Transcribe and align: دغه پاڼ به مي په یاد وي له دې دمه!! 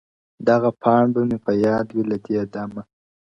دغه 0.47 0.69
پاڼ 0.81 1.03
به 1.13 1.21
مي 1.29 1.37
په 1.45 1.51
یاد 1.65 1.87
وي 1.91 2.03
له 2.11 2.17
دې 2.25 2.41
دمه!! 2.53 2.81